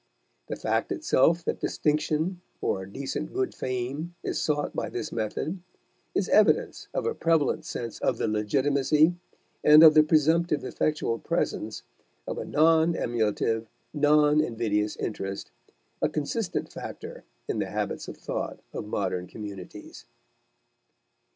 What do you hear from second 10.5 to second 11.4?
effectual